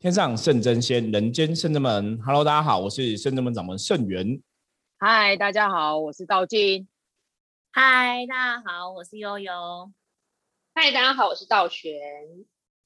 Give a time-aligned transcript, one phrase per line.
[0.00, 2.16] 天上圣真仙，人间圣真门。
[2.24, 4.40] Hello，大家好，我是圣真门掌门圣元。
[4.96, 6.86] 嗨，大家好，我是道静。
[7.72, 9.52] 嗨，大家好，我是悠悠。
[10.72, 11.90] 嗨，大家好，我是道玄。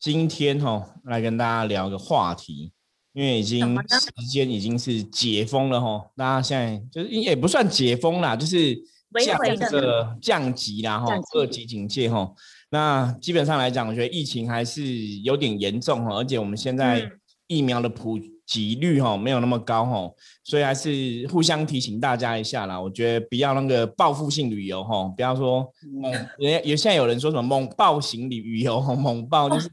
[0.00, 2.72] 今天哈来跟大家聊个话题，
[3.12, 8.74] 因为已经时间已经是解封了哈，大家现在就是也不算解封啦，就是
[9.22, 9.38] 降
[9.70, 12.32] 个降级啦哈，二级警戒哈。
[12.72, 14.82] 那基本上来讲，我觉得疫情还是
[15.22, 17.08] 有点严重哈，而且我们现在
[17.46, 18.18] 疫苗的普。
[18.44, 20.10] 及率哈没有那么高哈，
[20.44, 22.80] 所以还是互相提醒大家一下啦。
[22.80, 25.66] 我觉得不要那个报复性旅游哈，不要说
[26.00, 29.68] 猛，也也现在有人说什么猛暴型旅旅游哈，猛暴就是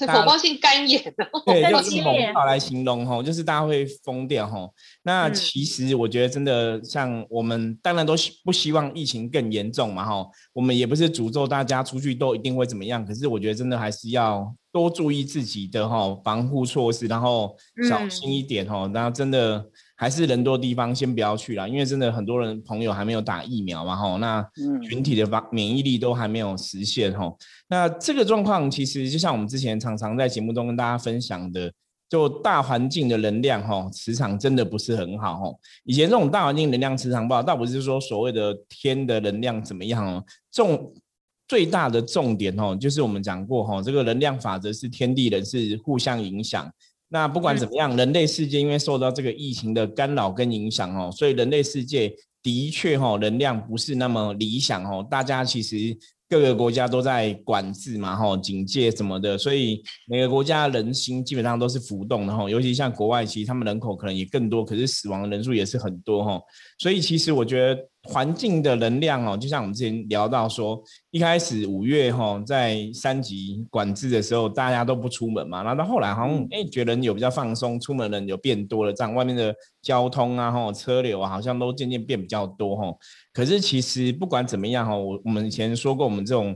[0.00, 1.02] 火爆性肝炎
[1.46, 4.68] 对，就是猛暴来形容哈，就是大家会疯掉哈。
[5.02, 14.54] 那其实我觉得真的像我们当然都不希望疫情更严重嘛哈，我们也不是诅咒大家出去都一定会怎么样，可是我觉得真的还是要。
[14.74, 17.56] 多注意自己的哈防护措施，然后
[17.88, 18.90] 小心一点哈。
[18.92, 19.64] 那真的
[20.04, 24.18] 还是人多地方先不要去了，因为真的很多人朋友还没有打疫苗嘛吼。
[24.18, 24.46] 那
[24.86, 27.38] 群体的防免疫力都还没有实现吼。
[27.68, 31.72] 那这个状况其实就像我们之前常常在节目中跟大家分享的，
[32.06, 35.58] 就大环境的能量吼磁场真的不是很好吼。
[35.84, 40.92] 以前这种大环境能量磁场不好，倒不是说所谓的天的能量怎么样哦，重。
[41.46, 46.70] 最大的重点哦，就是我们讲过吼，这个能量法则是天地人是互相影响。
[47.14, 52.12] 那不管怎么样，人类世界因为受到这个疫情的干扰跟影响哦，所以人类世界
[52.42, 55.06] 的确哈能量不是那么理想哦。
[55.08, 55.96] 大家其实
[56.28, 62.50] 各个国家都在管制嘛哈，警戒什么的，所以每个国家人心基本上都是浮动的哈。
[62.50, 66.40] 尤其像国外，其实他们人口可能也更多，可是死亡人数也是很多哈。
[66.80, 67.80] 所以其实我觉得。
[68.04, 82.94] 环境的能量哦，就像我们之前聊到说，一开始五月哈在三级管制的时候，大家都不出门嘛，然后到后来好像哎觉得有比较放松，出门人有变多了，这样外面的交通啊哈车流啊好像都渐渐变比较多哈。
[83.32, 86.54] 可是其实不管怎么样哈，我我们以前说过，我们这种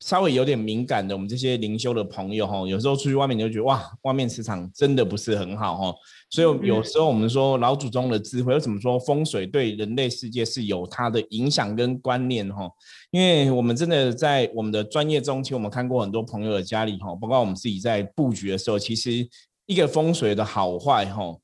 [0.00, 5.94] 稍微有点敏感的，我们这些灵修的朋友哈，有时候出去外面你就觉得哇，外面磁场真的不是很好哈。
[6.30, 12.70] 所以有时候我们说老祖宗的智慧，又怎么说风水对人类世界是有它的影响跟观念哈？
[13.10, 19.28] 因为我们真的在我们的专业中，其实我们看过很多朋友的家里哈，包括我们自己在布局的时候，其实
[19.66, 21.36] 一个风水的好坏哈。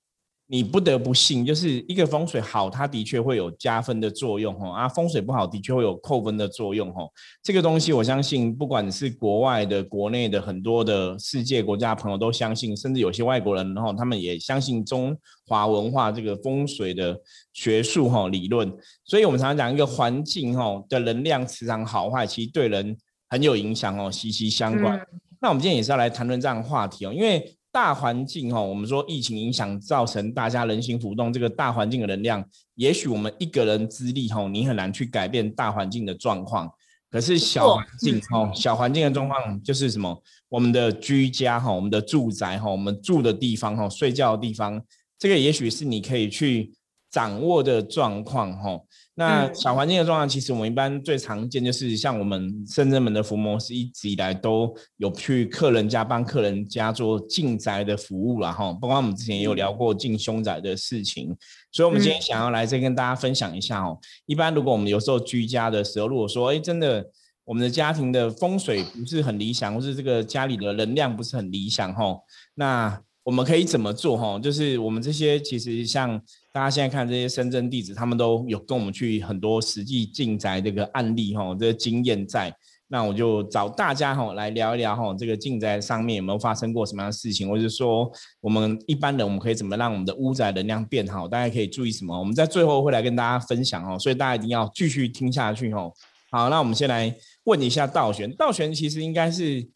[0.47, 7.03] 你不得不信，就是一个风水好，它的确会有加分的作用哈啊，风水不好的确会有扣分的作用哈。
[7.43, 15.17] 这个东西我相信，不管是国外的、国内的很多的世界国家朋友都相信，甚至有些外国人哈，他们也相信中
[15.47, 17.19] 华文化这个风水的
[17.55, 18.71] 学术哈理论。
[19.07, 22.95] 所以，我们常常讲一个环境哈的能量磁场好坏，其实对人
[23.31, 25.01] 很有影响哦，息息相关。
[25.41, 27.57] 那我们今天也是要来谈论这样的话题哦，因为。
[27.75, 32.45] 大环境哈，我们说疫情影响造成大家人心浮动，这个大环境的能量，
[32.77, 36.71] 也许我们一个人之力哈，你很难去改变大环境的状况。
[37.11, 40.23] 可是小环境 哈，小环境的状况就是什么？
[40.49, 44.81] 我们的居家哈，我们的住宅哈，我们住的地方哈，睡觉的地方，
[45.19, 46.73] 这个也许是你可以去
[47.11, 48.79] 掌握的状况哈。
[49.17, 58.73] 那小环境的状况，其实我们一般最常见就是像我们深圳门的服务模式，一直以来都有去客人家帮客人家做进宅的服务了哈。
[58.73, 61.33] 包括我们之前也有聊过进凶宅的事情，
[61.71, 63.97] 所以我们今天想要来再跟大家分享一下哦。
[64.27, 67.07] 一般如果我们有时候居家的时候，如果说哎真的
[67.45, 72.19] 我们的家庭的风水不是很理想，或是这个家里的能量不是很理想哈，
[72.57, 74.41] 那我们可以怎么做哈？
[74.41, 76.21] 就是我们这些其实像。
[76.55, 82.55] 大家现在看这些深圳弟子，他们都有跟我们去很多实际进宅这个案例哈，这个经验在。
[82.87, 88.09] 那我就找大家哈来聊一聊哈，这个进宅上面有没有发生过什么样的事情，或者说
[88.41, 91.27] 我们一般人我们可以怎么让我们的屋宅能量变好？
[91.27, 92.17] 大家可以注意什么？
[92.17, 95.93] 我们在最后会来跟大家分享哦，所以大家一定要继续听下去哦。
[96.31, 97.13] 好，那我们先来
[97.47, 99.69] 问一下道玄，道玄其实应该是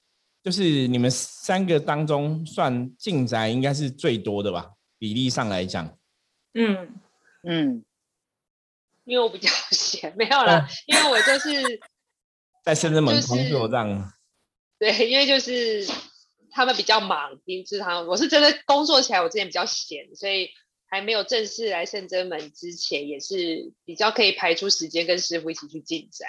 [0.45, 4.65] 就是你们三个当中算进宅应该是最多的吧，
[4.97, 5.98] 比例上来讲。
[6.59, 6.95] 嗯
[7.45, 7.85] 嗯，
[9.05, 11.81] 因为我比较 闲，没有了，因为我就是
[12.65, 14.13] 在深圳门工作这样。
[14.79, 15.87] 对，因为就是
[16.51, 20.51] 他们比较忙，平时他我是真的工作起来，我之前比较闲，所以
[20.89, 26.27] 还没有正式来深圳门之前，也是比较可以排出时间跟师傅一起去进宅。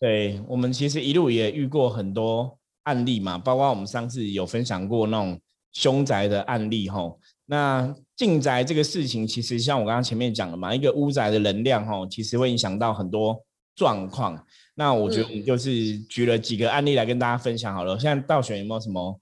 [0.00, 5.40] 对我们其实一路也遇过很多案例嘛，包括我们上次有分享过那种
[5.72, 7.14] 凶宅的案例哈。
[7.44, 13.40] 那进宅这个事情，其实像我刚刚前面讲的嘛，一个屋宅的能量哈，其实会影响到很多
[13.76, 14.44] 状况。
[14.74, 17.96] 那我觉得我们就是举了几个案例来跟大家分享好了。
[17.96, 19.20] 现在倒选有没有什么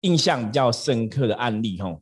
[0.00, 1.78] 印象比较深刻的案例？
[1.78, 2.00] 吼，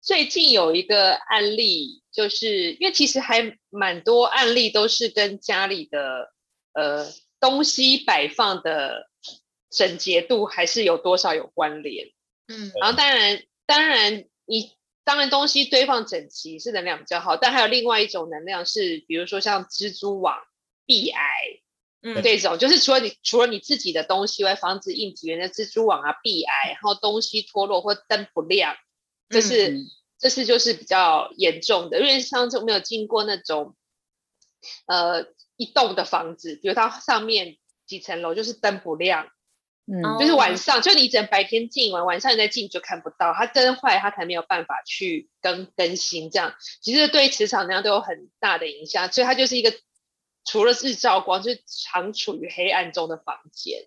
[0.00, 6.32] 最近有一个案例，就是因为其实还蛮多案例都是跟家里的
[6.72, 7.06] 呃
[7.38, 9.10] 东西摆放的
[9.70, 12.06] 整洁度还是有多少有关联。
[12.48, 14.72] 嗯，然后当然当然你
[15.04, 20.38] 当然东西堆放整齐是能量比较好，但还有另外一种能量是，比如说像蜘蛛网、
[20.86, 21.22] 壁癌。
[22.04, 28.74] 嗯，这种就是除了你除了你自己的东西外，防止应急源的蜘蛛网啊、壁癌，然后东西脱落或灯不亮，
[29.28, 29.78] 这是
[30.18, 32.00] 这是就是比较严重的。
[32.00, 33.76] 因为上次我们有经过那种
[34.86, 35.26] 呃
[35.56, 37.56] 一栋的房子，比如它上面
[37.86, 39.28] 几层楼就是灯不亮，
[39.92, 49.72] 嗯，就是晚上就你只能白天进完，晚上你再进就看不到，它灯坏，它才没有办法去更更新，这样其实对磁场那样都有很大的影响，所以它就是一个。
[50.44, 53.78] 除了日照光，就是常处于黑暗中的房间。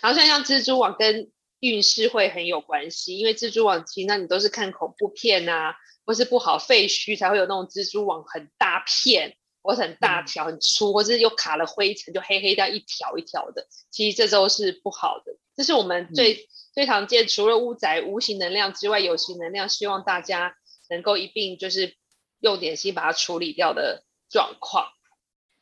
[0.00, 5.74] 然后像像蜘蛛网跟运势会很有关系，因为蜘蛛网其实那你都是看恐怖片啊，
[6.06, 13.66] 或是不好废墟才会有那种蜘蛛网很大片，或很大条很粗，或是又卡了灰尘就黑黑的一条一条的。
[13.90, 15.36] 其实这都是不好的。
[15.56, 20.56] 这是我们最最常见，除了屋宅无形能量之外，有形能量希望大家
[20.88, 21.96] 能够一并就是
[22.38, 24.92] 用点心把它处理掉的状况。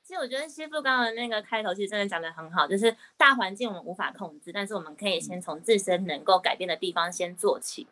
[0.04, 7.88] 其实我觉得师傅刚刚那个开头其实真的讲得很好，就是大环境我们无法控制，但是我们可以先从自身能够改变的地方先做起。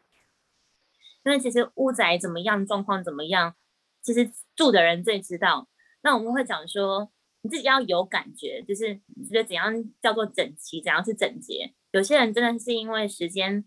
[1.25, 3.57] 因为其实屋宅怎么样，状况怎么样，
[4.03, 5.67] 其实住的人最知道。
[6.05, 7.11] 那我们会讲说，
[7.43, 8.95] 你自己要有感觉，就是
[9.29, 11.75] 觉得怎样叫做整齐，怎样是整洁。
[11.91, 13.65] 有些人真的是因为时间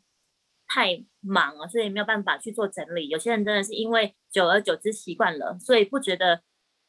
[0.66, 6.44] 太忙了，所以没有办法去做整理；有些人真的是因为久而久之习惯了，所以不觉得。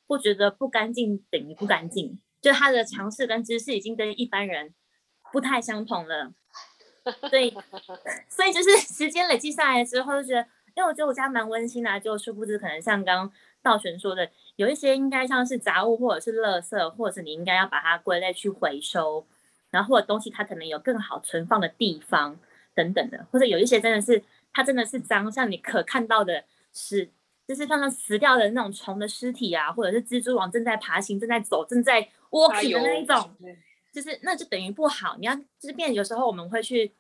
[0.09, 4.75] 不觉得不干净等于不干净，就他的尝试跟知识已经跟一般人
[5.31, 6.33] 不太相同了，
[7.29, 7.55] 所以
[8.27, 13.31] 所以就是时间累积下来之后，就觉得，因为我觉得我家蛮温馨的，就殊不知可能像刚
[13.61, 19.25] 道玄说的，有一些应该像是杂物或者是垃圾，或者是你应该要把它归类去回收，
[19.71, 22.39] 然后或者东西它可能有更好存放的地方
[22.75, 24.23] 等等的，或者有一些真的是
[24.53, 27.11] 它真的是脏，像你可看到的是。
[27.47, 33.35] 就是像那死掉的那种虫的尸体啊，或者是蜘蛛网正在爬行、正在走、正在 walking 的那一种，
[33.91, 35.17] 就是那就等于不好。
[35.19, 36.93] 你要就是变，有时候我们会去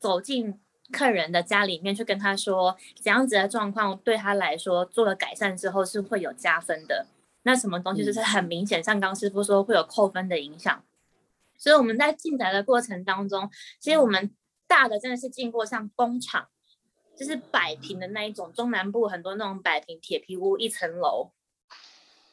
[0.00, 0.58] 走进
[0.92, 7.06] 客人的家里面去跟他说，怎样子的状况对他来说做了改善之后是会有加分的。
[7.42, 10.84] 那什么东西就是很明显，像刚师傅说会有扣分的影响。
[11.56, 13.50] 所以我们在进宅的过程当中，
[13.80, 14.34] 其实我们
[14.66, 16.48] 大的真的是进过像工厂。
[17.16, 21.30] 就是百平的那一种，中南部很多那种百平铁皮屋一层楼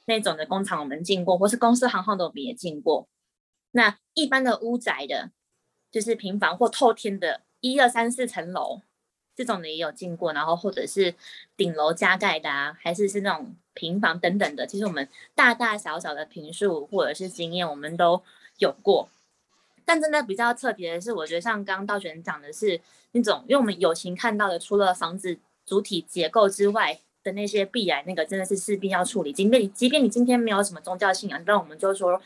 [0.06, 3.07] 那种的工厂，我们进过，或是公司行号的我们也进过。
[3.74, 5.30] 那一般的屋宅的，
[5.92, 8.81] 就是平房或透天的，一二三四层楼
[9.33, 11.15] 这种的也有进过，然后或者是
[11.55, 18.21] 顶楼加盖的啊，还是是那种平房等等的，其实我们大大小小的平数或者是经验，我们都
[18.57, 19.09] 有过。
[19.83, 22.79] 但真的比较特别的是，我觉得像刚刚道玄讲的是
[23.13, 29.33] 那种，因为我们有形看到的，除了房子主体结构之外的那些必然，那个真的是势必要处理。
[29.33, 32.21] 即便即便你今天没有什么宗教信仰，但我们就说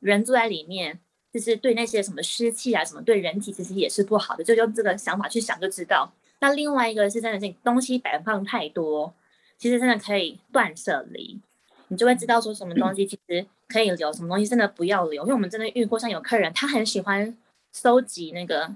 [0.00, 1.00] 人住在里面，
[1.32, 4.42] 就是对那些什么湿气啊，什么对人体其实也是不好的。
[4.42, 6.12] 就用这个想法去想就知道。
[6.40, 9.14] 那另外一个是真的是东西摆放太多，
[9.58, 11.40] 其实真的可以断舍离。
[11.88, 15.22] 你就会知道说什么东西其实可以留，什么东西真的不要留。
[15.22, 17.36] 因为我们真的遇过，像有客人他很喜欢
[17.72, 18.74] 收集那个，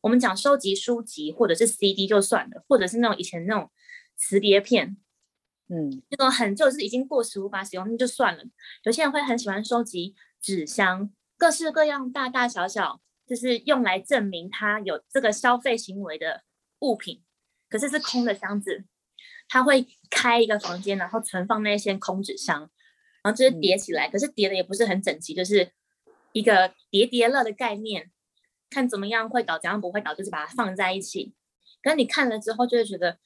[0.00, 3.68] 我们讲收集书籍或者是 CD 就算了，或者是那种以前那种
[4.16, 4.96] 磁碟片，
[5.68, 8.44] 嗯，那种很就是已经过时无法使用那就算了。
[8.84, 16.42] 有些人会很喜欢收集纸箱，各式各样大大小小，就是用来证明他有这个消费行为的
[16.80, 17.22] 物品，
[17.68, 18.84] 可是是空的箱子。
[19.46, 22.60] 他会开一个房间，然后存放那些空纸箱，
[23.22, 25.70] 然后就是叠起来，可是叠的也不是很整齐，就是
[26.32, 28.10] 一个叠叠乐的概念，
[28.70, 31.34] 看怎么样会倒，怎样不会倒，就是把它放在一起。
[31.82, 33.18] 可是你看了之后，就会觉得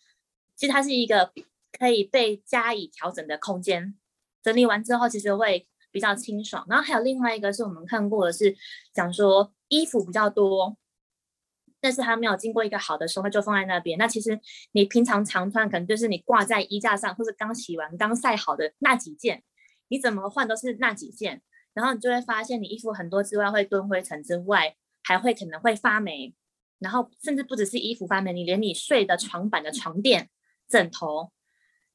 [0.57, 1.33] 其实它是一个
[1.79, 3.95] 可以被加以调整的空间。
[4.43, 6.65] 整理完之后，其实会比较清爽。
[6.69, 8.57] 然后还有另外一个是我们看过的是
[8.93, 10.77] 讲说衣服比较多。
[11.81, 13.97] 但是它没有经过一个好的收纳，就放在那边。
[13.97, 14.41] 那其实
[14.73, 19.45] 你平常常穿，可能就是你挂在衣架上，或者刚洗完、刚晒好的那几件，
[19.87, 21.41] 你怎么换都是那几件。
[21.75, 26.35] 然后你就会发现，你衣服很多之外会蹲灰尘之外，还会可能会发霉。
[26.81, 30.29] 然后甚至不只是衣服发霉，你连你睡的床板的床垫、
[30.69, 31.31] 枕头、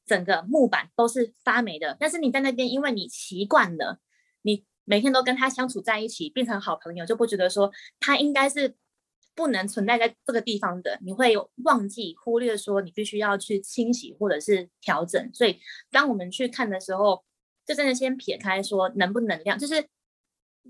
[0.06, 1.98] 整个木板都是发霉的。
[2.00, 4.00] 但是你在那边，因为你习惯了，
[4.42, 8.76] 你每天都跟他相处在一起，变成好朋友，就不觉得说他应该是。
[9.36, 11.34] 不能存在在这个地方的，你会
[11.64, 15.28] 忘记忽略说你必须要去清洗或者是调整。
[15.34, 17.26] 所以当我们去看的时候，
[17.66, 19.90] 就真的先撇开说能不能量，就是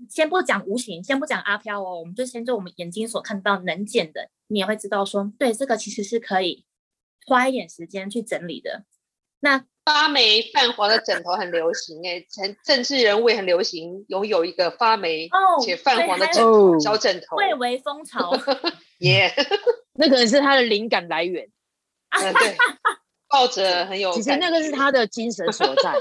[0.08, 6.64] 先不讲无形，先不讲阿飘哦，我们就先做我们眼睛所看到能见的，你也会知道说，对这个其实是可以
[7.26, 8.86] 花一点时间去整理的。
[9.44, 15.28] 那发霉泛黄的枕头很流行哎，政政治人物也很流行拥有一个发霉
[15.62, 18.32] 且泛黄的枕头小枕头，蔚为风潮。
[19.00, 19.30] 耶，
[19.92, 21.46] 那可能是他的灵感来源。
[22.08, 22.56] 嗯，对，
[23.28, 25.92] 抱着很有， 其实那个是他的精神所在。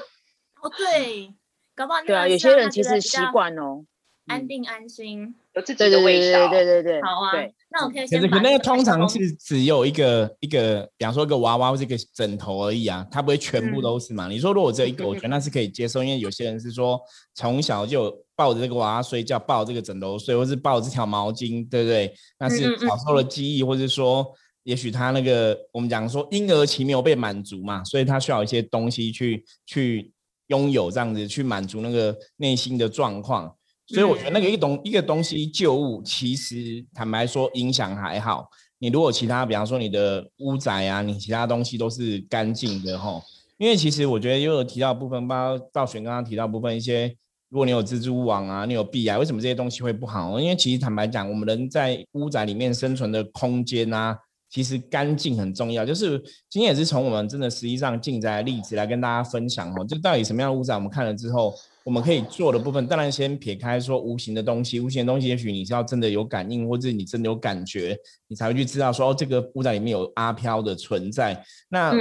[0.61, 1.33] 哦，对，
[1.75, 3.83] 搞不好对啊，有些人其实习惯哦，
[4.27, 5.35] 安定安心。
[5.55, 7.31] 有自己的味道，对对对，好啊。
[7.31, 8.19] 对，那我可以先。
[8.27, 14.27] 可是那个通常是只有一个一个，比方说一个娃娃或者一个枕头而已啊，它不会全部都是嘛。
[14.27, 16.99] 你说如果只有一个，我觉得那是可以接受，因为有些人是说
[17.35, 22.11] 从小就抱着这个娃娃睡觉，抱这个枕头睡，或是抱这条毛巾，对不对？
[22.39, 24.25] 那是小时候的记忆，或者说
[24.63, 30.11] 也许他那个我们讲说婴儿期没有被满足嘛，所以他需要一些东西去去
[30.47, 33.55] 拥有这样子，去满足那个内心的状况。
[33.87, 38.47] 所以我觉得那个一东一个东西旧物，其实坦白说影响还好。
[38.79, 43.21] 你如果其他，比方说你的屋宅啊，你其他东西都是干净的吼。
[43.57, 47.15] 因为其实我觉得又有提到部分，包括赵璇刚刚提到部分一些，
[47.49, 50.39] 如果你有蜘蛛网啊，你有壁啊，为什么这些东西会不好？
[50.39, 54.17] 因为其实坦白讲，我们人在屋宅里面生存的空间啊，
[54.49, 55.85] 其实干净很重要。
[55.85, 56.17] 就是
[56.49, 61.53] 今天也是从我们真的实际上进宅的例子来跟大家分享哦，就到底什么样的屋宅，我们看了之后。
[61.83, 67.97] 我们可以做的部分，当然先撇开说无形的东西，无形的东西也许你是要真的有感应，或者你真的有感觉，
[68.29, 71.43] 你才会去知道说哦，这个屋仔里面有阿飘的存在。
[71.67, 71.93] 那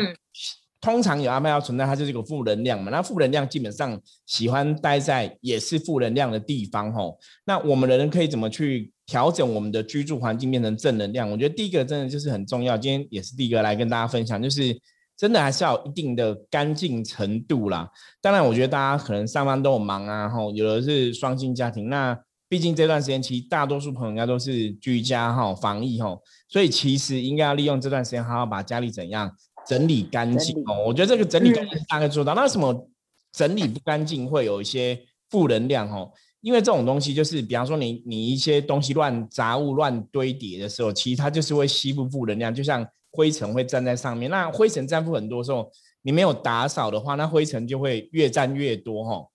[0.80, 2.92] 通常有阿飘存在，它就是一个负能量嘛。
[2.92, 7.18] 那负能量基本上喜欢待在也是负能量的地方吼。
[7.44, 11.28] 那我们的人可以怎么去调整我们的居住环境变成正能量？
[11.28, 12.78] 我觉得第一个真的就是很重要。
[12.78, 14.78] 今天也是第一个来跟大家分享，就是。
[15.16, 17.88] 真的还是要有一定的干净程度啦。
[18.20, 21.88] 当然，我觉得大家可能上班都有忙啊，吼，有的是双薪家庭。
[21.88, 29.30] 那毕竟这段时间，其实大多数朋友应该都是居家哈，防疫哈，所以其实应该要利用这段时间，好好把家里怎样
[29.66, 30.84] 整理干净哦。
[30.86, 32.34] 我觉得这个整理干净大概做到。
[32.34, 32.90] 那什么
[33.32, 34.98] 整理不干净会有一些
[35.30, 36.10] 负能量哦？
[36.40, 42.84] 因为这种东西就是，比方说你你一些东西乱杂物乱堆叠的时候，其实它就是会吸附负能量，就像。
[43.12, 45.70] 灰尘会粘在上面，那灰尘粘附很多时候，
[46.02, 49.28] 你没有打扫的话，那灰尘就会越粘越多哈。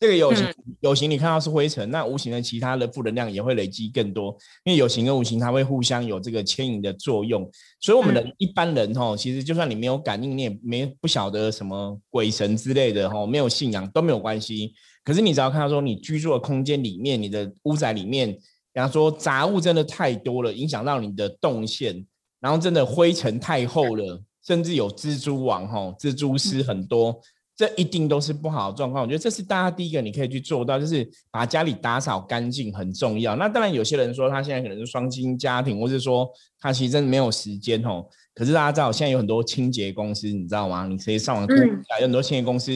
[0.00, 0.46] 这个有形
[0.80, 4.28] 有形你看到是灰尘，那无形的其他的负能量也会累积更多，
[4.64, 7.50] 因为有形跟无形它会互相有这个牵引的作用。
[7.80, 14.72] 所以我们的一般人哈，其实就算你没有感应，你也没不晓得什么鬼神之类的哈，没有信仰都没有关系。
[15.02, 18.32] 可是你只要看到说你居住的空间里面，你的屋宅里面，
[18.72, 22.06] 比方说杂物真的太多了，影响到你的动线。
[22.40, 27.20] 然后真的灰尘太厚了，甚至有蜘蛛网哈，蜘蛛丝很多，
[27.58, 29.02] 这一定都是不好的状况。
[29.02, 33.34] 我觉得这是大家第一个你可以去做到，就是把家里打扫干净很重要。
[33.34, 38.06] 那当然有些人说他现在可能是双薪家庭，或是说他其实真的没有时间哦。
[38.32, 40.86] 可是大家知道现在有很多清洁公司，你知道吗？
[40.86, 42.70] 你可以上网看一下，有很多清洁公司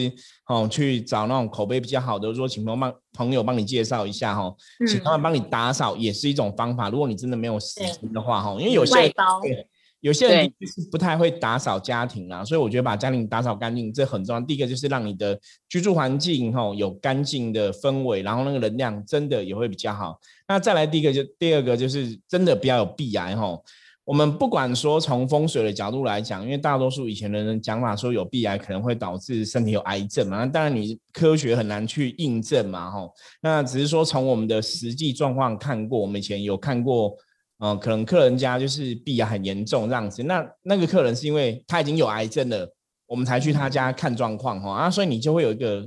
[0.47, 4.53] 哦，去找那种口碑比较好的，说请朋友帮朋友帮你介绍一下哈，
[4.85, 6.89] 请他们帮你打扫也是一种方法。
[6.89, 8.93] 如果你真的没有时间的话哈，因为有些
[9.41, 9.65] 对
[10.03, 14.41] 有些人就是不太会打扫家庭啦，所以我觉得把家庭打扫干净这很重要。
[14.41, 20.19] 第一个就是让你的居住环境哈有干净的氛围，然后那个能量真的也会比较好。
[20.45, 23.57] 那再来第一个就第二个就是真的不要有避癌哈。
[24.03, 33.13] 我们不管说从风水的角度来讲，因为大多数以前的人讲法说有壁癌可能会导致身体有癌症嘛，那当然你科学很难去印证嘛，吼。
[33.41, 37.15] 那只是说从我们的实际状况看过，我们以前有看过，
[37.63, 42.69] 嗯，可能客人家就是壁癌很严重这样子，那那个客人是因为他已经有癌症了，
[43.07, 45.81] 我们才去他家看状况，哈啊，所以你就会有一个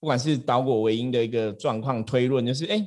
[0.00, 2.82] 不管是导果为因的一个状况推论，就是哎。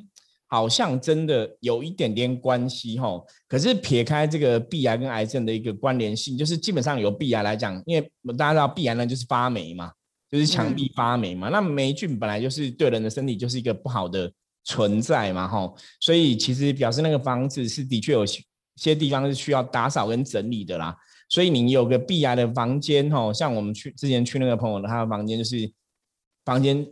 [0.54, 9.94] 好像真的有一点点关系哈，可是撇开这个鼻癌跟癌症的一个关联性，就是基本上有鼻癌来讲，因为大家知道鼻癌呢就是发霉嘛，
[10.30, 14.30] 就是墙壁发霉嘛，那霉菌本来就是对人的身体就是一个不好的
[14.64, 18.26] 存在嘛吼，所以其实表示那个房子是的确有
[18.76, 20.96] 些地方是需要打扫跟整理的啦，
[21.30, 25.72] 所以你有个壁癌的房间吼，像我们去之前去那个朋友的他的房间就是
[26.46, 26.86] 房间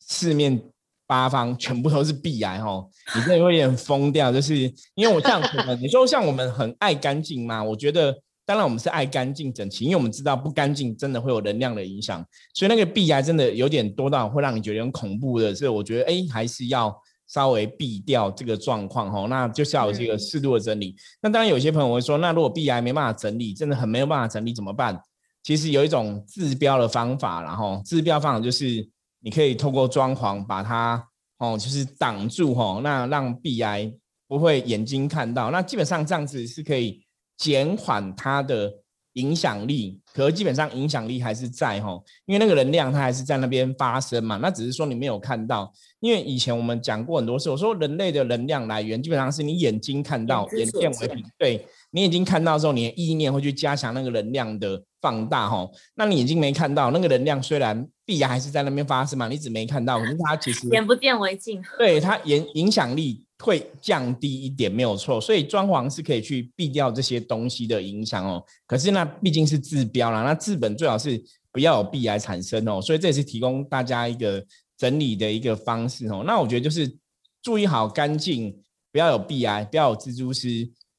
[0.00, 0.62] 四面。
[1.10, 4.54] 八方全部都是壁癌吼，你真的会有点疯掉，就是
[4.94, 12.22] 因为我这样可能你说像我们很爱干净嘛，我觉得当然我们是爱干净整齐，因为我们知道不干净真的会有能量的影响，
[12.52, 16.94] 所以那个壁癌真的有点多到会让你觉得很恐怖的，所以我觉得哎还是要
[17.28, 20.96] 稍微避掉这个状况哈，那就是要有这个适度的整理。
[21.22, 25.00] 那当然有些朋友会说，那如果 B I 没办法整理，真的很没有办法整理怎么办？
[25.42, 28.88] 其实有一种治标的方法，然后治标方法就是
[29.20, 31.06] 你可以透过装潢把它
[31.38, 33.94] 哦，就是挡住哈，那让 B I
[34.26, 35.50] 不会眼睛看到。
[35.50, 37.04] 那基本上这样子是可以
[37.36, 38.72] 减缓它的。
[39.14, 45.72] 影响力，可是基本上影响力还是在哈，因为那个能量它还是在那边发生嘛，那只是说你没有看到。
[46.00, 55.68] 因为以前我们讲过很多次，我说人类的能量来源基本上是你眼睛看到，眼见为凭，对你眼睛看到之后，你的意念会去加强那个能量的放大哈。
[55.96, 63.24] 那你眼睛没看到那个能量，虽然必然还是在那边发生嘛，你只没看到，可是它其实眼不见为净，对它影影响力。
[63.44, 68.42] 会降低一点没有错，所以装潢是可以去避掉这些东西的影响哦。
[68.66, 72.82] 可是那毕竟是治标啦，那治本最好是不要有弊癌产生哦。
[72.82, 74.44] 所以这也是提供大家一个
[74.76, 76.24] 整理的一个方式哦。
[76.26, 76.92] 那我觉得就是
[77.40, 78.52] 注意好干净，
[78.90, 80.48] 不要有弊癌，不要有蜘蛛丝。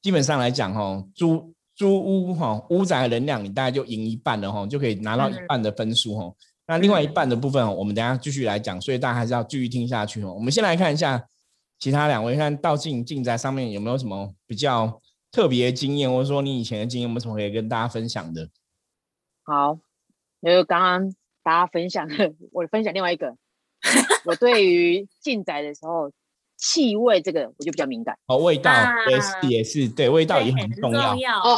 [0.00, 6.32] 基本上来讲哦，租租屋哈，屋宅的能量你大概就赢一半了哈，就可以拿到一半的分数哈。
[6.66, 10.32] 那另外一半的部分，我们等下继续来讲，所以大家还是要继续听下去哦。
[10.32, 11.22] 我们先来看一下。
[11.80, 15.00] 其他两位看道静静在上面有没有什么比较
[15.32, 18.50] 特别经验，或者说你以前的经验有没有什么可以跟大家分享的？
[19.44, 19.78] 好，
[20.42, 23.34] 就刚刚大家分享的，我分享另外一个，
[24.26, 26.12] 我对于进宅的时候
[26.58, 28.18] 气味这个我就比较敏感。
[28.26, 28.70] 哦，味道
[29.08, 31.56] 也是也是对，味道也很重要哦，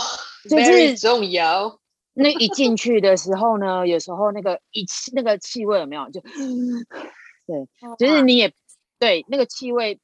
[0.49, 1.81] 就是重要。
[2.14, 6.09] 那一进去的时候呢， 有时候那个一气那个气味有没有？
[6.11, 6.21] 就
[7.45, 7.67] 对，
[7.99, 8.52] 就是你也
[9.00, 9.99] 对那个气味。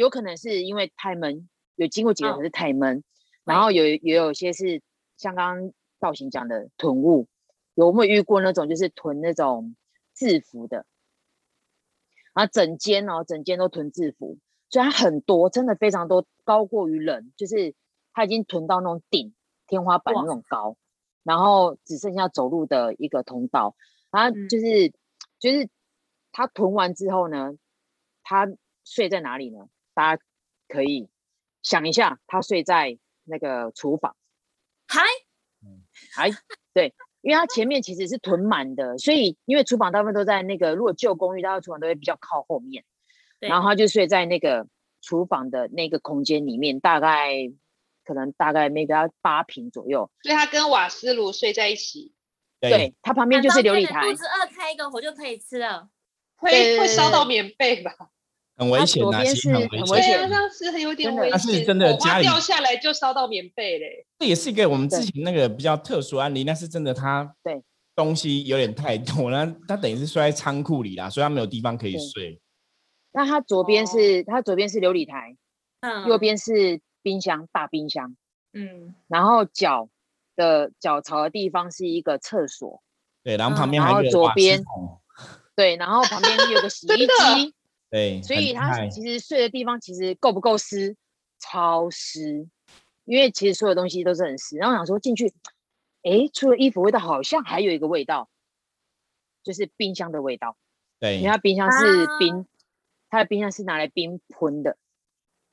[0.00, 3.04] 有可能是因为太闷，有经过几个可是太闷，
[3.44, 4.80] 然后有也有些是
[5.18, 7.28] 像刚刚造型讲的囤物，
[7.74, 9.76] 有没有遇过那种就是囤那种
[10.14, 10.86] 制服的，
[12.32, 14.38] 然后整间哦整间都囤制服，
[14.70, 17.74] 所以它很多，真的非常多，高过于人，就是
[18.14, 19.34] 它已经囤到那种顶
[19.66, 20.78] 天花板那种高，
[21.24, 23.76] 然后只剩下走路的一个通道，
[24.10, 24.94] 然后就是
[25.38, 25.68] 就是
[26.32, 27.52] 他囤完之后呢，
[28.22, 28.48] 他
[28.82, 29.68] 睡在哪里呢？
[30.00, 30.22] 大家
[30.66, 31.10] 可以
[31.62, 34.16] 想一下，他睡在那个厨房，
[34.88, 35.02] 还，
[36.14, 36.30] 还
[36.72, 42.82] 对，因为他前面其实是囤满的，所以因为厨房大部分都在那个，如果旧公寓，大家厨房都会比较靠后面，
[43.40, 44.66] 然后他就睡在那个
[45.02, 47.52] 厨房的那个空间里面，大概
[48.02, 52.14] 可能大概 maybe 要八平左右，所以他跟瓦斯炉睡在一起，
[52.58, 55.90] 对他旁边就是琉璃台，肚子饿开一个火就可以吃了，
[56.36, 57.94] 会会烧到棉被吧？
[58.60, 61.30] 很危险呐，其实很危险，那是很有点危险。
[61.30, 64.06] 但是真的家里掉下来就烧到棉被嘞。
[64.18, 67.62] 这也是一个我们之前那个比较特殊案例，那是真的，他对
[67.96, 72.38] 东西有点太多，那他等于是睡在仓库里啦，所以他没有地方可以睡。
[73.12, 75.34] 那他左边是他左边是琉璃台，
[75.80, 78.14] 嗯，右边是冰箱大冰箱，
[78.52, 79.88] 嗯，然后脚
[80.36, 82.82] 的脚槽的地方是一个厕所，
[83.24, 84.62] 对，然后旁边还有左边，
[85.56, 87.54] 对，然后旁边有个洗衣 机。
[87.90, 90.96] 对，所以他其实睡的地方其实够不够湿？
[91.42, 92.46] 超湿，
[93.06, 94.58] 因为其实所有东西都是很湿。
[94.58, 95.32] 然后想说进去，
[96.02, 98.28] 哎，除了衣服味道，好像还有一个味道，
[99.42, 100.56] 就是冰箱的味道。
[100.98, 102.44] 对，因为它冰箱是冰，
[103.08, 104.76] 它的冰箱是拿来冰喷的，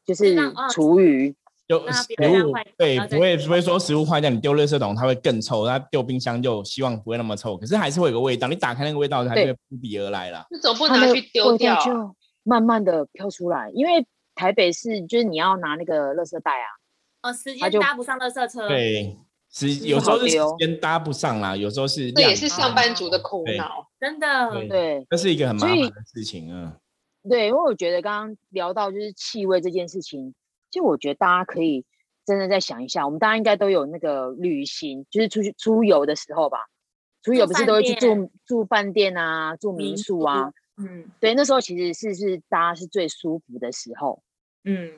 [0.05, 0.35] 就是
[0.73, 1.35] 厨余。
[1.69, 10.45] 就食物对，不会不会说食物坏掉，你丢垃圾桶它会更臭，它丢冰箱就希望不会那么臭，可是还是会有个味道，你打开那个味道它就会扑鼻而来了。
[10.49, 11.77] 那总不能去丢掉？
[12.47, 16.67] 慢慢的飘出来，因为台北市就是你要拿那个垃圾袋啊，
[17.23, 19.19] 哦，时间搭不上垃圾车，对，
[19.51, 26.77] 时有时候是时间搭不上啦，有时候是这也是上班族的苦恼，真的，对，这是一个很麻烦的事情啊。
[27.29, 30.33] 对，因为我觉得刚刚聊到就是气味这件事情，
[30.71, 31.83] 就我觉得大家可以
[32.25, 36.59] 真的再想一下，我们大家应该都有那个旅行，就是出去出游的时候吧，
[37.23, 40.45] 出游不是都会去住住饭店啊，住民宿啊。
[40.45, 40.53] 嗯，
[41.19, 44.21] 对，那时候其实是是大家是最舒服的时候。
[44.63, 44.91] 嗯，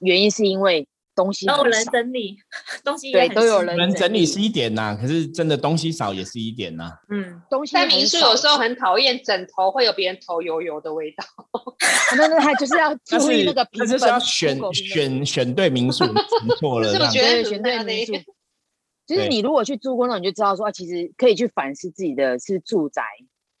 [0.00, 2.38] 原因是因为东西都有人整理，
[2.82, 6.90] 东西对都有人人整理是一点呐，可是真的东西少也是一点呐。
[7.10, 11.24] 嗯，东西在民宿有时候很讨厌枕头会有别人头油油的味道。
[12.16, 16.04] 那那他就是要注意那个，他就是要 选选选对民宿，
[16.58, 16.88] 错了。
[16.92, 18.12] 是我觉得选对民宿，
[19.06, 23.02] 就是你如果去住过那，你就知道说，其实可以去反思自己的是住宅。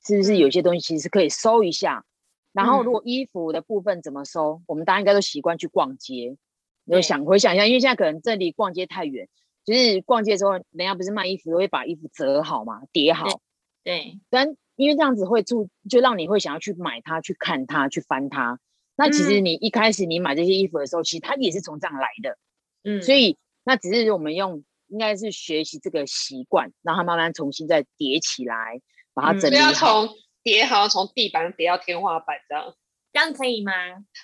[0.04, 2.04] 是不是有些东西其实可以收一下？
[2.52, 4.60] 然后如果衣服的部分怎么收？
[4.66, 6.36] 我们大家应该都习惯去逛街，
[6.84, 9.28] 有想回想一下，因为现在可能这离逛街太远，
[9.64, 13.40] 就是逛街的时候，人家不是卖衣服都会把衣服折好嘛，叠好。
[13.84, 14.18] 对。
[14.30, 18.58] 但因为这样子会住，就让你会想要去买它、去看它、去翻它。
[18.96, 22.36] 那其实你一开始你买这些衣服的时候，其实它也是从这样来的。
[22.82, 28.80] 嗯，所以那只是我们用，应该是学习这个习惯，让它慢慢重新再叠起来，
[29.20, 29.72] 把它嗯整理不要好。
[30.06, 32.74] 从叠好像从地板叠到天花板这样，
[33.12, 33.72] 这样可以吗？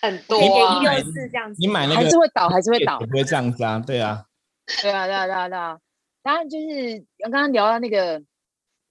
[0.01, 0.85] 很多啊一。
[0.85, 2.99] 六四这样子，你买那个还是会倒，还是会倒。
[2.99, 4.25] 不会这样子啊，对啊，
[4.83, 5.79] 对啊，对啊，对啊，对啊。
[6.23, 8.23] 当然就是刚刚聊到那个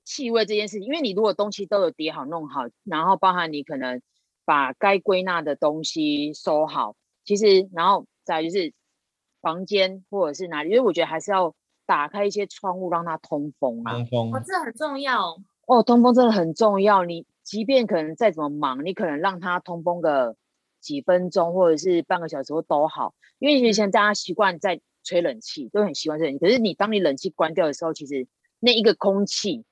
[0.03, 4.01] 气味这件事情，因为你如果东西都有叠好弄好，然后包含你可能
[4.45, 8.71] 把该归纳的东西收好，其实然后再就是
[9.41, 11.53] 房间或者是哪里，因为我觉得还是要
[11.87, 13.93] 打开一些窗户让它通风啊。
[13.93, 15.35] 通风哦，这很重要。
[15.65, 17.03] 哦，通风真的很重要。
[17.03, 20.35] 你即便可能再怎么忙，你可能让它通风个
[20.79, 26.45] 几分钟或者是半个小时或都好，因为以前大家习惯在吹冷气，都很习惯吹冷气。
[26.45, 28.27] 可是你当你冷气关掉的时候，其实
[28.59, 29.63] 那一个空气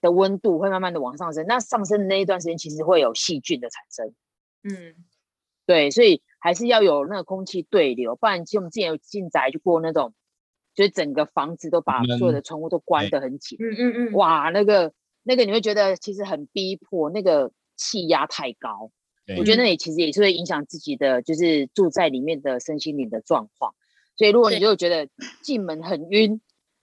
[0.00, 4.14] 的温度会慢慢的往上升，那上升的那一段时间，其实会有细菌的产生。
[4.62, 4.94] 嗯，
[5.66, 10.12] 对，所以还是要有那个空气对流，不然其实我们之前有进宅就过那种，
[10.74, 13.58] 就是整个房子都把所有的窗户都关对得很紧。
[13.60, 18.90] 嗯嗯嗯，哇，那个那个你会觉得其实很逼迫，那个气压太高，
[19.38, 23.74] 我觉得那里其实也是会影响自己的，就是住在里面的身心灵的状况。
[24.16, 25.08] 所以如果你就觉得
[25.42, 26.40] 进门很晕，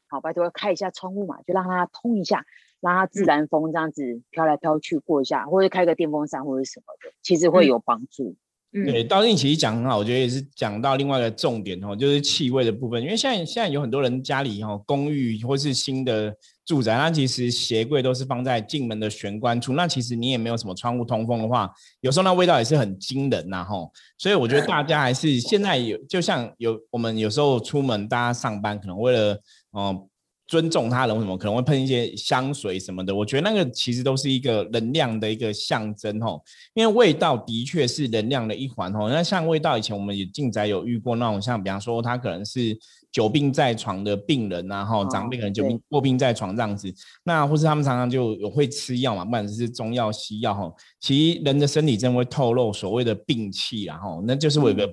[0.08, 2.45] 好，拜托开一下窗户嘛，就让它通一下，
[2.80, 8.30] 让它自嗯然风这样子飘来飘去过一下，或者开个电风扇或者什么的，其实会嗯有帮助。
[8.30, 8.38] 嗯
[8.71, 13.01] 对，道静其实讲很好，我觉得也是讲到另外一个重点哦，就是气味的部分。
[13.01, 23.91] 因为现在现在有很多人家里哦，公寓或是新的住宅，那其实鞋柜都是放在进门的玄关处，那其实你也没有什么窗户通风的话，有时候那味道也是很惊人呐吼。
[24.17, 30.08] 所以我觉得大家还是现在有，就像有我们有时候出门，大家上班可能为了哦。
[30.47, 33.13] 尊重他人，为什么可能会喷一些香水什么的？
[33.13, 36.41] 我觉得那个其实都是一个能量的一个象征吼。
[36.73, 39.10] 因为味道的确是能量的一环哦。
[39.10, 42.77] 那像味道，以前我们也进宅有遇过那种，像比方说他可能是
[43.12, 54.89] 久病在床的病人啊，哈、长辈可能久病卧病在床这样子，那或是他们常常就有会吃药嘛，不管是中药西药哈，其实人的身体真的会透露所谓的病气然后，那就是我有个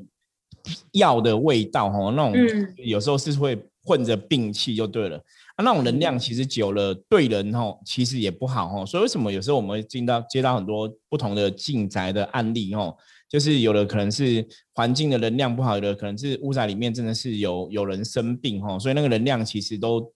[0.92, 5.20] 药的味道哈，那种嗯有时候是会混着病气就对了。
[5.56, 8.84] 啊，那种能量其实久了对人吼，其实也不好吼。
[8.84, 12.96] 所以为什么有时候我们会进到接到很多不同的进宅的案例吼，
[13.28, 20.12] 就是有的可能是环境的能量不好，有的可能是屋宅里面真的是有有人生病吼，所以那个能量其实都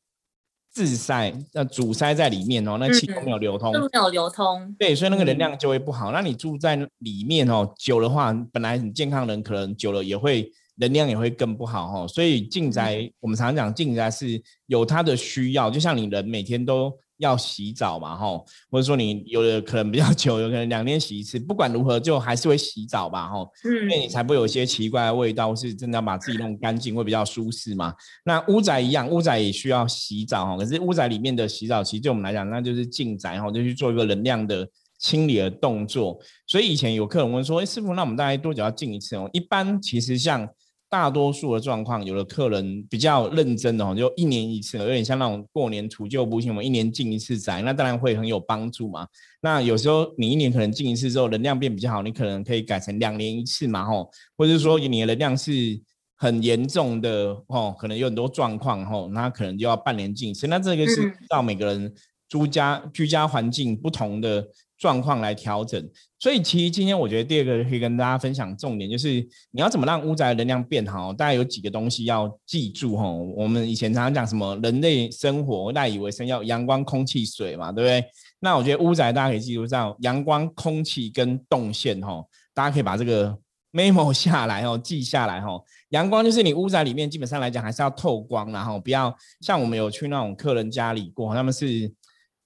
[0.71, 3.73] 自塞呃阻塞在里面哦，那气都没有流通。
[3.73, 4.75] 都没有流通。
[4.79, 6.13] 对，所以那个能嗯量就会不好。
[6.13, 12.09] 那你住在里面哦，久的话，本来很健康的人，可能久了也会能量也会更不好哈、哦。
[12.09, 27.93] 所以进宅，我们常常讲进宅是有它的需要，就像你人每天都要洗澡嘛哈、或者说你有的可能比较久， 有可能两天洗一次，不管如何就还是会洗澡吧哈、因为你嗯，才不会有一些奇怪的味道，是真的要把自己弄干净，会比较舒适嘛。
[28.25, 34.65] 那屋宅一样，屋宅也需要洗澡哈，可是屋宅里面的洗澡，其实对我们来讲，那就是进宅哈，就去做一个能量的
[35.01, 36.21] 清理的动作。
[36.47, 40.49] 所以以前有客人问说：“哎，师傅，那我们大概多久要进一次哦？”一般其实像
[40.91, 49.07] 大多数的状况，有的客人比较认真的哦，就一年一次，有点像那种过年除旧布新，我们一年进一次宅，那当然会很有帮助嘛。
[49.43, 55.81] 那有时候你一年可能进一次之后，能量变比较好，你可能可以改成两年一次嘛，吼，或者是说你的能量是
[56.17, 60.47] 很严重的，吼，可能有很多状况，吼，那可能就要半年进一次。
[60.47, 61.93] 那这个是嗯到每个人
[62.29, 64.47] 住家居家环境不同的
[64.79, 65.87] 状况来调整。
[66.21, 69.09] 所以其实今天我觉得第二个可以跟大家分享重点，就是
[69.51, 73.09] 你要怎么让屋宅的能量变好，大概有几个东西要记住哈。
[73.37, 78.05] 我们以前常常讲什么人类生活赖以为生要阳光、空气、水嘛，对不对？
[78.41, 83.37] 那我觉得屋宅大家可以记住到阳光、空气跟动线哈，大家可以把这个
[83.73, 85.61] memo 下来哦，记下来哈。
[85.91, 91.91] 阳光就是你屋宅里面基本上来讲还是要透光，然后不要像我们有去那种客人家里过，他们是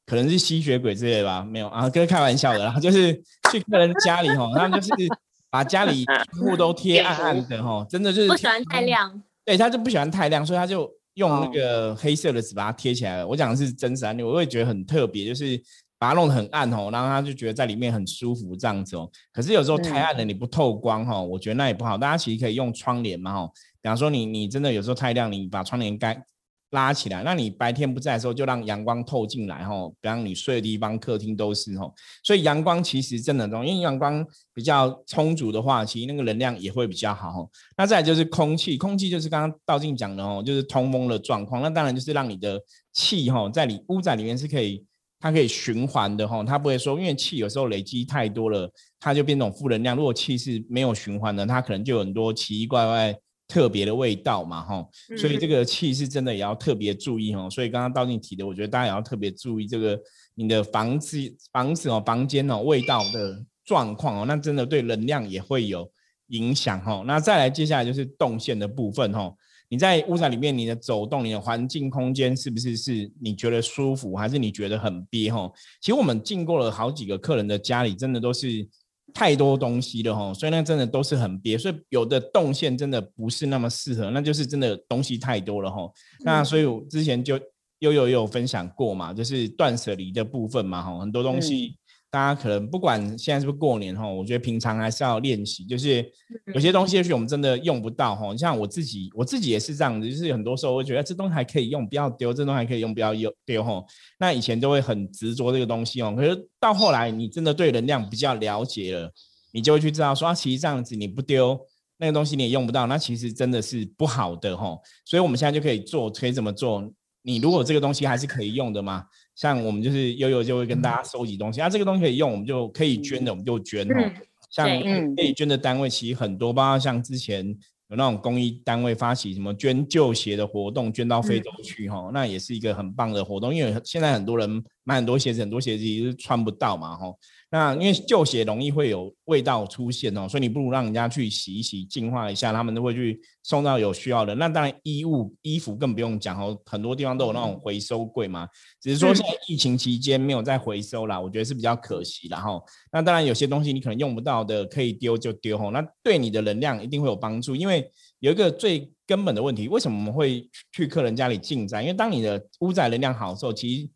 [0.07, 3.15] 可能是吸血鬼之类的吧，没有啊，跟开玩笑的，然 后就是
[3.51, 5.09] 去客人家里哈，他们就是
[5.51, 9.23] 把家里 全部都贴暗暗的哈，真的就是不喜欢太亮。
[9.45, 13.27] 对，他就不喜欢太亮，所以他就用那哦个黑色的纸把它贴起来了。
[13.27, 15.61] 我讲的是真实案例，我会觉得很特别，就是
[15.99, 19.11] 把它弄得很暗哦，然后他就觉得在里面很舒服这样子哦。
[19.33, 21.99] 可是有时候太暗了，你不透光哈、哦，我觉得那也不好。
[21.99, 26.25] 大家其实可以用窗帘嘛哈、哦，比方说你你真的有时候太亮，你把窗帘盖
[26.73, 41.63] 拉起来，那你白天不在的时候就让阳光透进来吼、比方你睡的地方、客厅都是吼、所以阳光其实真的重要，因为阳光比较充足的话，其实那个能量也会比较好、那再来就是空气，空气就是刚刚道静讲的哦，就是通风的状况。
[41.63, 42.61] 那当然就是让你的
[42.93, 44.83] 气哈、哦，在你屋宅里面是可以
[45.21, 49.95] 它可以循环的哈，它不会说因为气有时候累积太多了，它就变种负能量。
[49.95, 53.15] 如果气是没有循环的，它可能就有很多奇奇怪怪
[53.53, 54.89] 特别的味道嘛哈。
[55.19, 57.51] 所以这个气是真的也要特别注意哦。
[57.51, 60.01] 所以刚刚道静提的，我觉得大家也要特别注意这个
[60.35, 61.19] 你的房子
[61.53, 65.91] 房子哦房间哦味道的状况哦，那真的对能量也会有
[66.29, 67.05] 影响哦。
[67.07, 69.35] 那再来接下来就是动线的部分哦。
[69.69, 75.31] 你在屋子里面，你的走动，你的环境空间是不是是你觉得舒服，还是你觉得很憋？
[75.33, 78.69] 吼，其实我们进过了好几个客人的家里，真的都是
[79.15, 81.59] 太多东西了，哈，所以那真的都是很憋。
[81.59, 85.91] 所以有的动线真的不是那么适合，那就是真的东西太多了，哈。
[86.25, 87.39] 那所以我之前就
[87.81, 91.77] 悠悠有分享过嘛，就是断舍离的部分嘛，哈，很多东西。
[92.13, 96.07] 大家可能不管现在是不是过年哈，我觉得平常还是要练习，就是
[96.53, 98.37] 有些东西也许我们真的用不到哈。
[98.37, 103.83] 像我自己，我自己也是这样子，就是很多时候我觉得这东西还可以用，不要丢；这东西还可以用，不要丢丢哈。
[104.19, 109.11] 那以前都会很执着这个东西哦，可是到后来你真的对能量比较了解了，
[109.53, 111.59] 你就会去知道说，啊，其实这样子你不丢
[111.97, 114.77] 那个东西你也用不到，那其实真的是不好的哈。
[115.07, 116.93] 所以我们现在就可以做，可以怎么做？
[117.25, 119.05] 你如果这个东西还是可以用的嘛？
[119.35, 124.13] 像我们就是悠悠就会跟大家收集东西，啊，这个东西可以用，我们就可以捐的，我们就捐哦。
[124.51, 124.69] 像
[125.17, 127.47] 可以捐的单位其实很多，包括像之前
[127.89, 137.07] 有那种公益单位发起什么捐旧鞋的活动，捐到非洲去哈，那也是一个很棒的活动，因为现在很多人买很多鞋子，很多鞋子其实穿不到嘛哈。
[137.55, 144.35] 那因为旧鞋容易会有味道出现哦，所以你不如让人家去洗一洗、净化一下，他们都会去送到有需要的。
[144.37, 148.49] 那当然衣物、衣服更不用讲哦，很多地方都有那种回收柜嘛。
[148.81, 152.59] 只是说现在疫情期间没有再回收啦，我觉得是比较可惜啦哈。
[152.91, 155.69] 那当然有些东西你可能用不到的，可以丢就丢哈。
[155.69, 157.87] 那对你的能量一定会有帮助，因为
[158.21, 161.83] 有一个最根本的问题，为什么我们会去客人家里进宅？
[161.83, 163.91] 因为当你的屋宅能量好的时候，其实。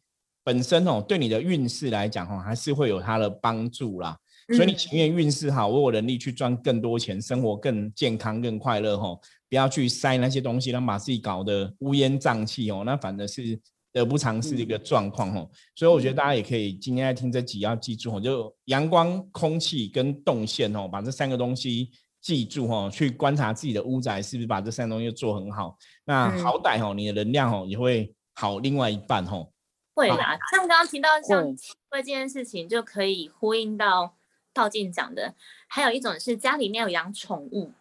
[0.46, 4.16] 本身哦，对你的运势来讲哦，还是会有它的帮助啦。
[4.54, 13.59] 所以你情愿运势好，我有能力去赚更多钱，生活更健康、更快乐吼，不要去塞那些东西，让把自己搞得乌烟瘴气哦，那反而是
[13.92, 15.50] 得不偿失的一个状况吼。
[15.74, 21.90] 所以我觉得大家也可以今天在听这集要记住哦，就阳光、空气跟动线哦，把这三个东西
[22.22, 25.76] 记住哦，去观察自己的屋宅是不是把这三个东西做很好。
[26.04, 29.52] 那好歹哦，你的能量哦也会好另外一半吼。
[29.96, 31.42] 会啦，像刚刚提到像
[31.88, 34.14] 会这件事情，就可以呼应到
[34.52, 35.32] 道静讲的。
[35.66, 37.72] 还有一种是家里面有养宠物，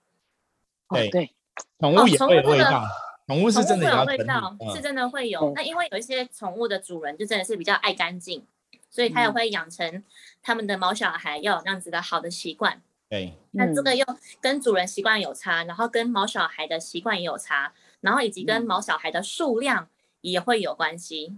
[0.89, 1.34] 对对，
[1.78, 2.86] 宠物也会有味道，
[3.28, 5.51] 宠物是真的有味道，是真的会有。
[5.54, 8.47] 那因为有一些宠物的主人就真的是比较爱干净，
[8.89, 10.01] 所以他也会养成
[10.41, 12.82] 他们的毛小孩要有那样子的好的习惯。
[13.10, 14.06] 对，那这个又
[14.39, 19.89] 跟主人习惯有差，然后跟毛小孩的习惯也有差，然后以及跟毛小孩的数量
[20.21, 21.38] 也会有关系。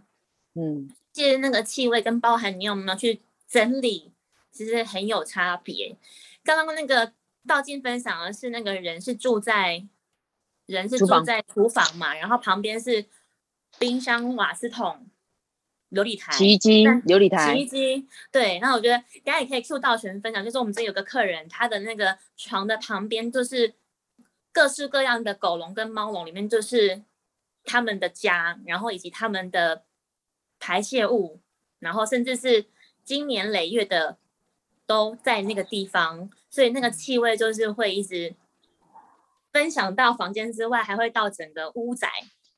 [0.60, 4.12] 嗯，其实那个气味跟包含你有没有去整理，
[4.52, 5.96] 其实很有差别。
[6.44, 7.14] 刚刚那个
[7.46, 9.86] 道静分享的是那个人是住在
[10.66, 13.06] 人是住在厨房嘛，然后旁边是
[13.78, 15.08] 冰箱、瓦斯桶、
[15.92, 18.08] 琉璃台、洗衣机、琉璃台、洗衣机。
[18.32, 23.76] 对，那我觉得大家也可以 Q 道全分享，就是我们这有个客人，他的那个床的旁边就是
[24.52, 27.04] 各式各样的狗笼跟猫笼，里面就是
[27.64, 29.84] 他们的家，然后以及他们的。
[30.60, 31.40] 排泄物，
[31.80, 32.66] 然后甚至是
[33.04, 34.18] 经年累月的
[34.86, 38.36] 都在那个地方，所以那个气味就是会一直
[39.52, 42.10] 分享到房间之外，还会到整个屋宅，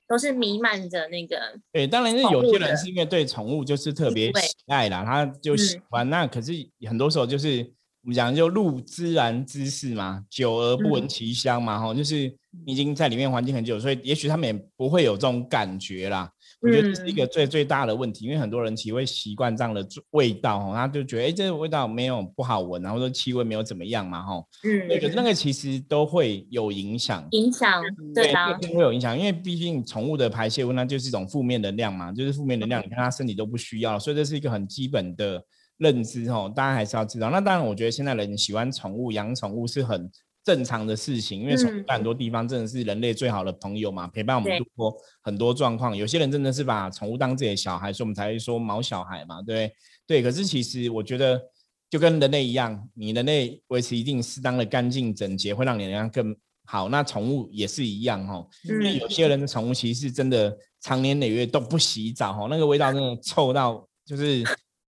[0.07, 1.59] 都是弥漫着那个。
[1.71, 6.09] 对，当然是有些人是因为对宠物就是特别喜爱啦，他就喜欢。
[6.09, 6.51] 那可是
[6.87, 12.33] 很多时候就是我们讲就入自然之事嘛，久而不闻其香嘛，哈，就是
[12.65, 16.31] 已经在里面环境很久，所以也许他们也不会有这种感觉啦。
[16.61, 27.81] 我觉得这是一个最最大的问题，因为很多人其实会习惯这样的味道，哦，他就觉得哎，这个味道没有不好闻，然后说气味没有怎么样嘛，哈，嗯，那个那个其实都会有影响，影响，
[28.13, 35.41] 对啊，会有影响，因为毕竟宠物的排泄物那就是一种负面能量嘛，就是负面能量，你看它身体都不需要，所以这是一个很基本的
[35.77, 37.29] 认知，哦，大家还是要知道。
[37.29, 40.11] 那当然，我觉得现在人喜欢宠物、养宠物是很。
[40.49, 45.95] 正常的事情，因为宠物在很多地方真的是人类最好的朋友嘛，陪伴我们度过很多状况。
[45.95, 49.71] 有些人真的是把宠物当自己的小孩，所以我们才会说毛小孩嘛，对
[50.07, 50.23] 对？
[50.23, 51.39] 可是其实我觉得，
[51.87, 56.35] 就跟人类一样，你人类维持一定适当的干净整洁，会让你能量更
[56.65, 56.89] 好。
[56.89, 64.43] 那宠物也是一样哈，因为有些人的宠物其实是真的长年累月都不洗澡哈，那个味道真的臭到，就是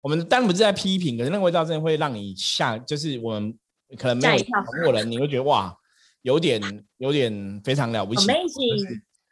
[0.03, 3.59] 我们当然不是在批评，可是那个味道真的会让你下，就是我们。
[3.97, 4.53] 可能没有宠
[4.87, 5.75] 物人，你会觉得哇，
[6.23, 6.61] 有点
[6.99, 8.27] 有点非常了不起。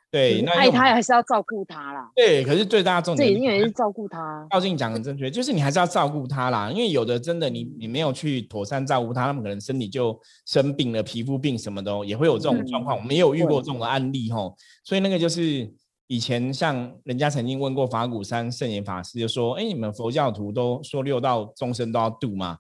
[0.08, 2.10] 对，那爱他还是要照顾他啦。
[2.14, 4.46] 对，可是最大重点，这因为是照顾他。
[4.50, 6.70] 赵静讲的正确，就是你还是要照顾他啦。
[6.70, 12.96] 因为有的真的你你没有去妥善照顾他，他们可能身体就生病了，皮肤病什么的也会有这种状况。
[12.96, 15.70] 我们也有遇过这种的案例吼，所以那个就是
[16.06, 22.56] 以前像人家曾经问过法鼓山圣严法师，就说：哎，你们佛教徒都说六道众生都要度嘛？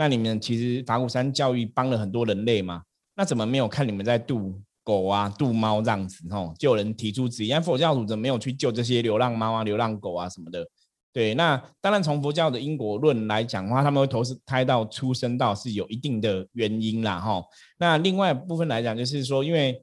[0.00, 2.80] 那你们其实法鼓山教育帮了很多人类嘛？
[3.14, 4.58] 那怎么没有看你们在度？
[4.82, 10.66] 狗啊，渡猫这样子吼，就有人提出质疑，佛教徒怎么没有去救这些流浪猫啊、流浪狗啊什么的？
[11.12, 17.44] 对，那当然从佛教的因果论来讲的话，他们会投胎到出生道是有一定的原因啦吼。
[17.78, 19.80] 那另外部分来讲，就是说，因为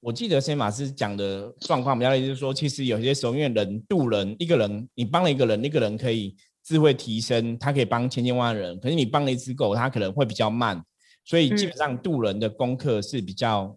[0.00, 10.84] 我记得先马师讲的状况比较类似，就是说，其实有些时候因为人渡人，一个人你帮了一个人，那个人可以智慧提升，它可以帮千千万万人，可是你帮了一只狗，它可能会比较慢，
[11.24, 13.76] 所以基本上渡人的功课是比较。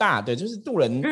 [0.00, 1.02] 大的就是渡人，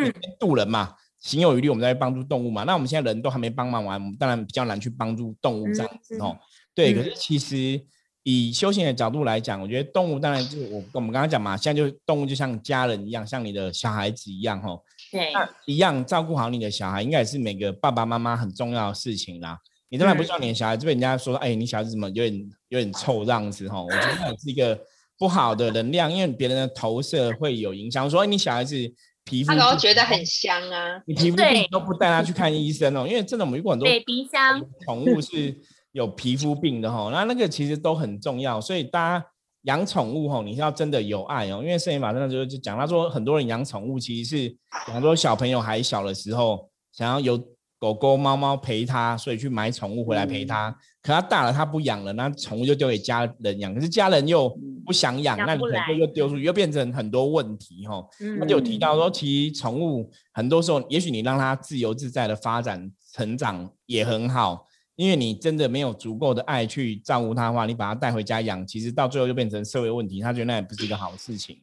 [0.40, 2.64] 渡人嘛，行有余力，我们在帮助动物嘛。
[2.64, 6.34] 那我们现在人都还没帮忙完，我们当然比较难去帮助动物这样子哦。
[6.74, 7.78] 对，可是其实
[8.22, 14.80] 以修行的角度来讲，我觉得动物当然就我我们刚刚讲嘛，现在就动物就像家人一样，像你的小孩子一样哦。
[15.12, 15.30] 对，
[15.66, 19.58] 一样照顾好你的小孩，应该也是每个爸爸妈妈很重要的事情啦。
[19.88, 23.82] 你当然不希望你的小孩子被人家说，哎，你小孩子怎么有点有点臭这样子哈？
[23.82, 24.78] 我觉得那也是一个。
[25.20, 28.08] 不好的能量，因为别人的投射会有影响。
[28.08, 28.76] 说，哎，你小孩子
[29.24, 31.02] 皮肤，他都觉得很香啊。
[31.08, 35.52] 你皮肤病都不带他去看医生哦，因为真的我们遇过很多鼻香宠物是
[35.90, 37.10] 有皮肤病的哈。
[37.12, 39.26] 那那个其实都很重要，所以大家
[39.62, 41.62] 养宠物吼，你是要真的有爱哦。
[41.64, 47.36] 因为摄影法真的就就讲，他说很多人养宠物其实是很多小朋友还小的时候想要有。
[47.78, 50.76] 狗狗、猫猫陪他，所以去买宠物回来陪他。
[51.00, 53.72] 可他大了，他不养了，那宠物就丢给家人养。
[53.72, 54.48] 可是家人又
[54.84, 58.04] 不想养，那你可能又丢出去，又变成很多问题哈。
[58.40, 70.20] 他就有提到说，其实宠物很多时候，也许你让它自由自在的发展成长也很好，因为你真的没有足够的爱去照顾它的话，你把它带回家养，其实到最后就变成社会问题。
[70.20, 71.56] 他觉得那也不是一个好事情。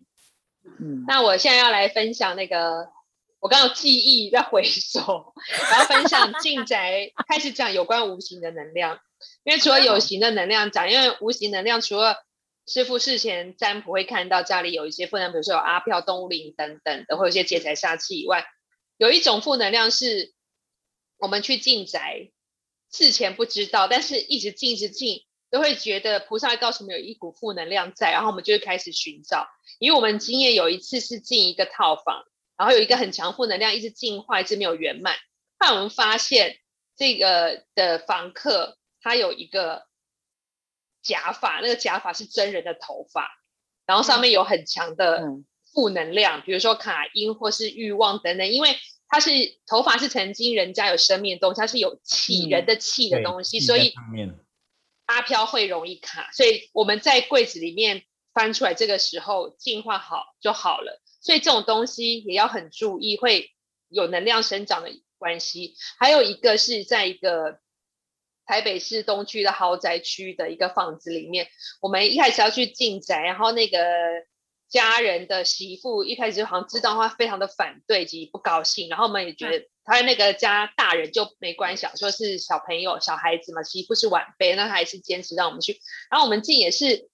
[0.79, 2.94] 嗯，那我现在要来分享那个。
[3.45, 5.35] 我刚刚记忆在回首，
[5.69, 8.99] 然后分享进宅开始讲有关无形的能量，
[9.43, 12.15] 因为除了有形的能量讲，因为无形能量除了
[12.65, 18.43] 师傅事前占卜会看到家里有一些负能量，比如说有阿飘、动物灵等等的，或有一些劫财煞气以外，
[18.97, 20.33] 有一种负能量是
[21.19, 22.31] 我们去进宅
[22.91, 29.45] 事前不知道，但是一直进一直进，都会觉得菩萨告诉我们有一股负能量在，然后我们就会开始寻找，
[29.77, 32.23] 因为我们经验有一次是进一个套房。
[32.57, 35.15] 然后有一个很强负能量，一直进化，一直没有圆满。
[35.59, 36.57] 后来我们发现，
[36.95, 39.85] 这个的房客他有一个
[41.01, 43.29] 假发，那个假发是真人的头发，
[43.85, 45.23] 然后上面有很强的
[45.73, 48.47] 负能量，比如说卡因或是欲望等等。
[48.49, 49.31] 因为它是
[49.67, 53.93] 头发是曾经人家有生命的东西，它是有气人的气的东西，所以
[55.05, 56.31] 阿飘会容易卡。
[56.31, 61.01] 所以我们在柜子里面翻出来，这个时候净化好就好了。
[61.25, 63.49] 所以这种东西也要很注意，会
[63.89, 65.73] 有能量生长的关系。
[65.97, 67.59] 还有一个是在一个
[68.45, 71.47] 台北市东区的豪宅区的一个房子里面，
[71.81, 73.79] 我们一开始要去进宅，然后那个
[74.69, 78.87] 家人的媳妇一开始就好像知道话，非常的反对及不高兴。
[78.87, 85.81] 然后我们也觉得他那个家大人就没关系，说是小朋友、小孩子嘛，媳妇是晚辈，那还是坚持让我们去。
[86.11, 87.09] 然后我们进也是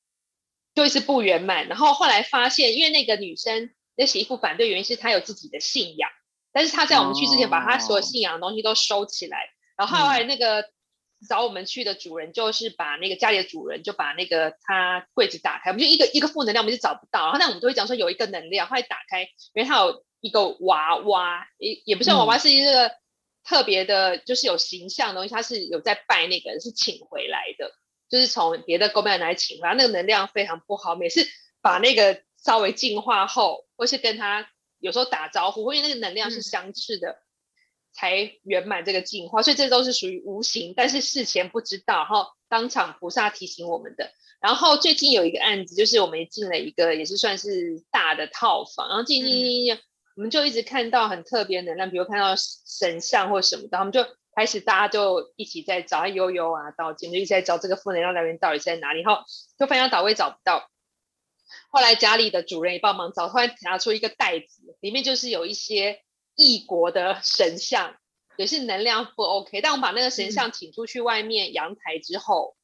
[0.75, 1.69] 就是不圆满。
[1.69, 3.73] 然后后来发现，因为那个女生。
[3.95, 6.09] 那媳妇反对原因是她有自己的信仰，
[6.53, 10.65] 但是她在我们去之前把她所有信仰的东西都收起来，然后后来那个
[11.27, 19.21] 找我们去的主人就是把那个家里的主人就把那个他柜子打开，我们就一个一个负能量我们就找不到，然后那我们都会讲说有一个能量，后来打开，
[19.53, 22.91] 因为他有一个娃娃，也也不是娃娃，是一个
[23.43, 27.71] 特别的，就是有形象的东西，他是有在拜那个人是请回来的，
[28.09, 31.27] 就是从别的宫庙来请回来，那个能量非常不好，每次
[31.61, 32.21] 把那个。
[32.43, 37.17] 稍微净化后，或是跟他有时候打招呼，因为那个能量是相斥的，
[37.93, 39.41] 才圆满这个进化。
[39.41, 44.11] 所以这都是属于无形，但是事前不知道，然后，当场菩萨提醒我们的。
[44.39, 49.79] 然后最近有一个案子，就是我们进了一个也是算是大的套房，然后进进进进，
[50.15, 59.23] 我们就一直看到很特别能量，比如看到神像或什么的，我们就开始大家就一起在找悠悠啊，道就一直在找这个负能量来源到底在哪里，然后
[59.57, 60.69] 就发现导位找不到。
[61.71, 66.01] 后来家里的主人也帮忙找，突然拿出一个袋子，里面就是有一些
[66.35, 67.95] 异国的神像，
[68.37, 69.61] 也是能量不 OK。
[69.61, 72.57] 但我们把那个神像请出去外面阳台之后，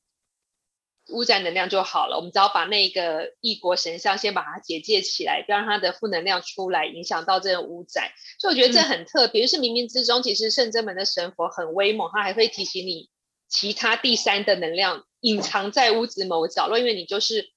[1.10, 2.18] 乌宅能量就好了。
[2.18, 8.12] 我们只要把那个异国神像先把它结界起来，不要让它的负能量出来，影响到这个屋宅。
[8.40, 13.10] 所以我觉得这很特别，就是冥冥之中，其实圣真门的神佛很威猛，他还会提醒你
[13.48, 17.54] 其他第三的能量隐藏在屋子某角落，因为你就是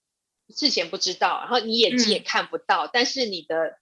[0.50, 3.78] 事前不知道，然后你眼睛也看不到，但是你的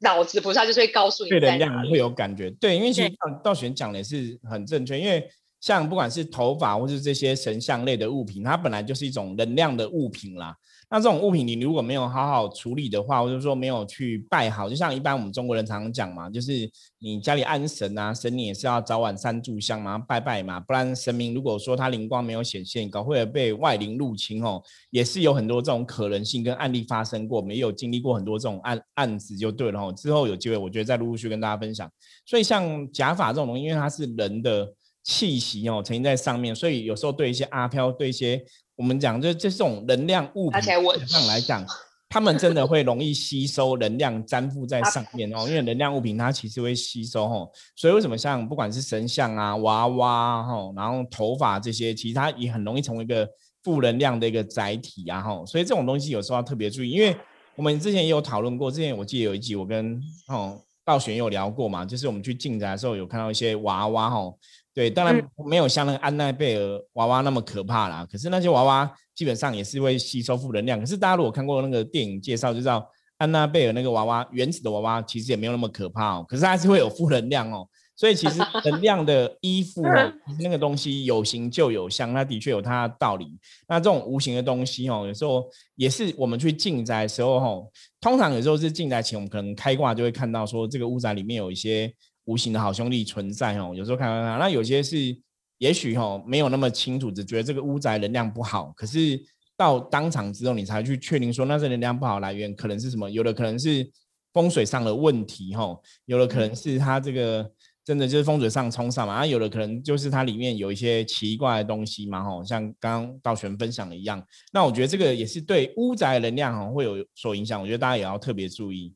[0.00, 2.50] 脑子菩萨就是会告诉你，对能量会有感觉。
[2.52, 3.12] 对，因为其实
[3.42, 5.28] 道玄讲的是很正确，因为。
[5.58, 10.54] 像不管是头发或是这些神像类的物品，它本来就是一种能量的物品啦。
[10.88, 16.70] 那这种物品你如果没有好好处理的话，或者说没有去拜好，就像一般我们中国人常常讲嘛，就是
[17.00, 29.92] 你家里安神啊，神你也是要早晚三炷香嘛，拜拜嘛，不然神明如果说他灵光没有显现，搞会被外灵入侵哦，也是有很多这种可能性跟案例发生过，没有经历过很多这种案案子就对了哦。
[29.96, 31.90] 之后有机会，我觉得再陆陆续跟大家分享。
[32.24, 34.72] 所以像假发这种东西，因为它是人的。
[35.08, 38.44] 气息哦，沉浸在上面，所以有时候对一些阿飘，对一些
[38.76, 40.60] 我们讲，就这种能量物品
[41.06, 41.64] 上来讲，
[42.08, 45.46] 他们真的会容易吸收能量，粘附在上 面哦。
[45.48, 53.28] 因为能量物品它其实会吸收哦，所以为什么像不管是神像啊、娃娃哈，然后头发这些，其实它也很容易成为一个
[53.64, 55.44] 负能量的一个载体啊哈。
[55.46, 57.16] 所以这种东西有时候要特别注意，因为
[57.56, 59.98] 我们之前也有讨论过，之前我记得有一集我跟
[60.28, 64.32] 哦道玄有聊过嘛，就是我们去进宅的时候有看到一些娃娃哈。
[64.72, 68.06] 对，当然没有像那个安娜贝尔娃娃那么可怕啦。
[68.10, 70.78] 可是那些娃娃基本上也是会吸收负能量。
[70.78, 76.24] 可是大家如果看过那个电影介绍，就知道安娜贝尔那个娃娃原始的娃娃其实也没有那么可怕哦。
[76.28, 77.66] 可是它还是会有负能量哦。
[77.96, 83.36] 所以其实能 量的依附哦，那个东西有形就有相，它的确有它的道理。
[83.68, 85.44] 那这种无形的东西哦，有时候
[85.74, 87.66] 也是我们去进宅的时候哦，
[88.00, 91.92] 通常有时候是进宅前，我们可能开挂就会看到说这个屋宅里面有一些。
[92.26, 95.16] 无形的好兄弟存在哦，有时候看看看，那有些是
[95.58, 99.16] 也许哦没有那么清楚，只觉得这个屋宅能量不好，可是
[99.56, 103.08] 到当场之后，你才去确定说那是能量不好来源可能是什么？
[103.08, 103.88] 有的可能是
[104.32, 107.48] 风水上的问题哦，有的可能是他这个
[107.86, 118.92] 真的就是风水上冲上嘛，啊，有的可能就是它里面有一些奇怪的东西嘛吼，像刚刚道玄分享的一样，那我觉得这个也是对屋宅能量哈会有所影响，我觉得大家也要特别注意。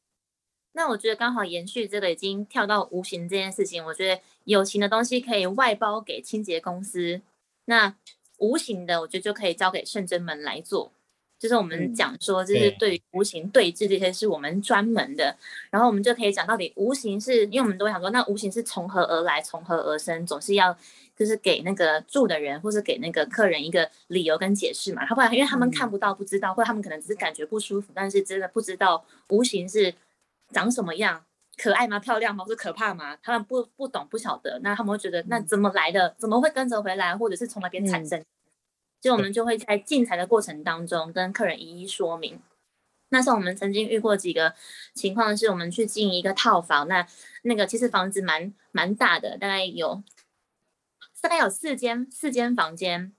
[0.72, 7.22] 那我觉得刚好延续这个已经跳到无形这件事情，我觉得有形的东西可以外包给清洁公司，
[7.66, 7.94] 那
[8.38, 10.90] 无形的我觉得就可以交给圣真门来做。
[11.40, 15.34] 就是我们讲说，就是对于无形对峙这些是我们专门的，
[15.70, 20.76] 然后我们就可以讲到底无形是因为我们都会想说，那无形是从何而来，从何而生，总是要
[21.16, 25.04] 就是给那个住的人或是给那个客人一个理由跟解释嘛。
[25.06, 29.94] 他不然因为他们看不到不知道，或者他们可能只是感觉不舒服，但是真的不知道无形是。
[30.52, 31.22] 长什么样？
[31.56, 31.96] 可爱吗？
[32.00, 32.44] 漂亮吗？
[32.48, 33.16] 是可怕吗？
[33.22, 36.12] 他们不不懂不晓得，那他们会觉得那怎么来的？
[36.18, 37.16] 怎么会跟着回来？
[37.16, 38.20] 或者是从哪边产生？
[39.00, 42.40] 就我们就会在进财的过程当中跟客人一一说明。
[43.08, 44.54] 那像我们曾经遇过几个
[44.94, 47.04] 情况，是我们去进一个套房，那
[47.42, 50.02] 那个其实房子蛮蛮大的，大概有
[51.20, 53.12] 大概有四间四间房间，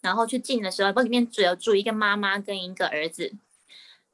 [0.00, 3.34] 然后去进的时候，里面只有住一个妈妈跟一个儿子。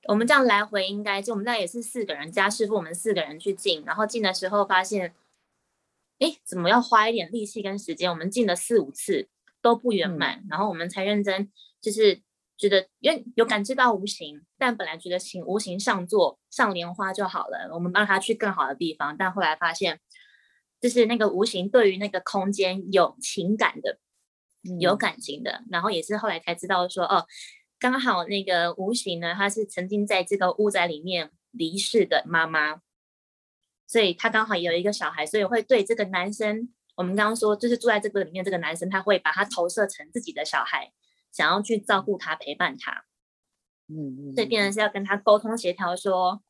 [0.05, 5.14] 我们这样来回应该就我们那也是四个人加师傅，我们四个人去进，然后进的时候发现，
[6.18, 8.11] 哎，怎么要花一点力气跟时间？
[8.11, 9.28] 我们进了四五次
[9.69, 11.53] 都不圆满，然后我们才认真，
[11.83, 12.23] 就是
[12.57, 20.01] 觉得因为有感知到无形，但本来觉得请无形上座上莲花就好了，我们帮他去更好的地方，但后来发现，
[20.81, 23.99] 就是那个无形对于那个空间有情感的，
[24.81, 27.27] 有感情的，然后也是后来才知道说哦。
[27.81, 32.83] 刚好那个无形呢，他是曾经在这个屋宅里面离世的妈妈，
[33.87, 40.92] 所以他刚好有一个小孩，所以会对这个男生，我们刚刚说就是住在这个里面这个男生，他会把他投射成自己的小孩，
[41.30, 43.05] 想要去照顾他、陪伴他。
[43.86, 44.34] 嗯嗯。
[44.34, 46.42] 所以变成是要跟他沟通协调，说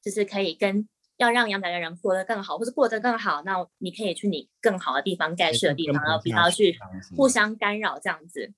[0.00, 6.78] 就是可以跟要让阳台的人过得更好，或者过得更好，那你可以去你更好的地方盖世的地方，然后不要去
[7.14, 8.54] 互相干扰这样子。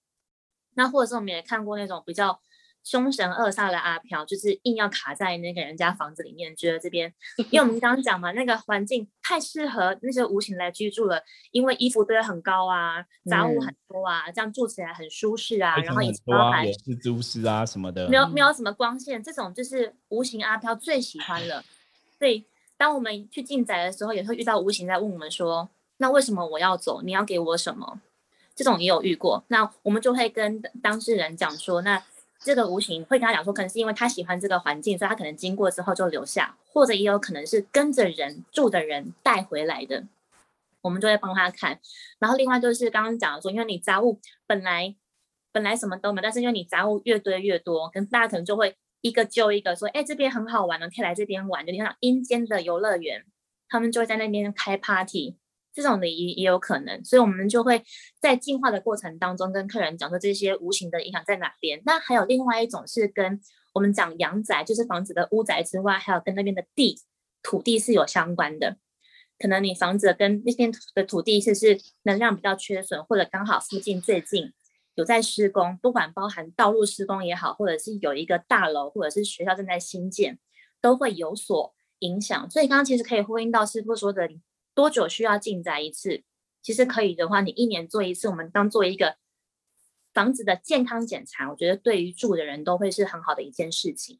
[0.74, 2.40] 那或者是我们也看过那种比较
[2.86, 7.12] 凶神恶煞的阿飘，就是硬要卡在那个人家房子里面，觉得这边，
[7.50, 11.20] 因为我们刚刚讲嘛，那个环境太适合那些无形来居住了，
[11.50, 16.22] 因为衣服堆得很高啊，杂物很多啊，这样住起来很舒适啊，然后以前
[16.52, 21.64] 还是蛛丝啊什么的，没有没有什么光线，这种就是无形阿飘最喜欢了。
[22.20, 27.02] 所以当我们去进宅的时候，也会遇到无形在问我们说，那为什么我要走？
[27.02, 28.00] 你要给我什么？
[28.54, 32.00] 这种也有遇过，那我们就会跟当事人讲说，那
[32.46, 40.04] 这个无形会跟他讲说，可能是因为他喜欢这个环境，所以他可能经过之后就留下，或者也有可能是跟着人住的人带回来的，
[40.80, 41.80] 我们就会帮他看。
[42.20, 44.94] 然后另外就是刚刚讲的说，因为你杂物本来
[45.50, 51.66] 本来什么都没，但是因为你杂物越堆越多，跟大家可能就会一个揪一个说，哎，这边很好玩的，可以来这边玩。
[51.66, 53.24] 就你看阴间的游乐园，
[53.68, 55.34] 他们就会在那边开 party，
[55.76, 57.04] 这种的也也有可能。
[57.04, 57.82] 所以我们就会
[58.18, 61.82] 在进化的过程当中跟客人讲说这些无形的影响在哪边。
[61.84, 63.38] 那还有另外一种是跟
[63.74, 66.98] 我们讲阳宅，就是房子的屋宅之外，还有跟那边的地
[67.42, 68.78] 土地是有相关的。
[69.38, 74.54] 可能你房子跟那边的土地是是能量比较缺损，或者刚好附近最近
[74.94, 80.38] 有在施工，不管包含道路施工也好，或者是有一个大楼或者是学校正在新建，
[80.80, 82.48] 都会有所影响。
[82.48, 84.26] 所以刚刚其实可以呼应到师傅说的，
[84.76, 86.22] 多久需要进宅一次？
[86.62, 89.16] 其实可以的话，你一年做一次，我们当做一个
[90.12, 94.18] 房子的健康检查，我觉得对于住的人都会是很好的一件事情。